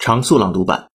[0.00, 0.88] 常速朗读版。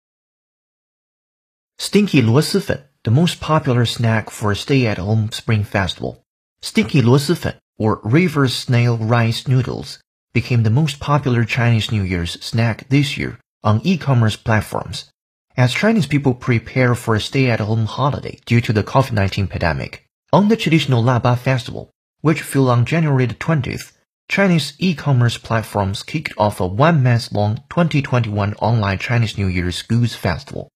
[1.77, 6.17] Stinky 螺蛳粉 the most popular snack for a stay-at-home Spring Festival.
[6.61, 9.97] Stinky 螺蛳粉 or river snail rice noodles
[10.33, 15.09] became the most popular Chinese New Year's snack this year on e-commerce platforms.
[15.57, 20.55] As Chinese people prepare for a stay-at-home holiday due to the COVID-19 pandemic, on the
[20.55, 21.89] traditional Laba Festival,
[22.21, 23.93] which fell on January the 20th,
[24.28, 30.68] Chinese e-commerce platforms kicked off a one-month-long 2021 online Chinese New Year's goods festival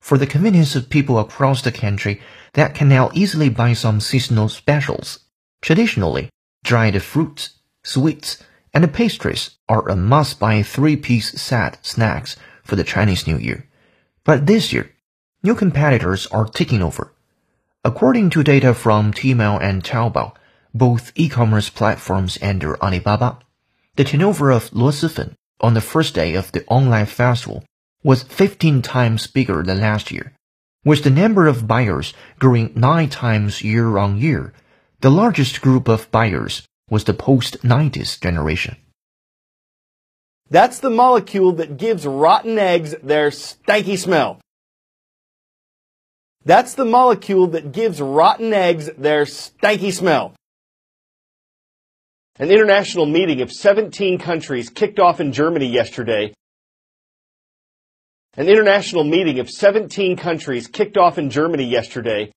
[0.00, 2.20] for the convenience of people across the country
[2.52, 5.20] that can now easily buy some seasonal specials.
[5.62, 6.28] Traditionally,
[6.62, 8.42] dried fruits, sweets,
[8.74, 13.66] and pastries are a must-buy three-piece set snacks for the Chinese New Year.
[14.24, 14.92] But this year,
[15.42, 17.14] new competitors are taking over.
[17.84, 20.34] According to data from Tmall and Taobao,
[20.74, 23.38] both e-commerce platforms under Alibaba,
[23.96, 27.64] the turnover of Luosifen on the first day of the online festival
[28.02, 30.32] was 15 times bigger than last year,
[30.84, 34.52] with the number of buyers growing 9 times year on year.
[35.00, 38.76] The largest group of buyers was the post-90s generation.
[40.50, 44.40] That's the molecule that gives rotten eggs their stanky smell.
[46.44, 50.34] That's the molecule that gives rotten eggs their stanky smell.
[52.38, 56.32] An international meeting of 17 countries kicked off in Germany yesterday.
[58.36, 62.30] An international meeting of 17 countries kicked off in Germany yesterday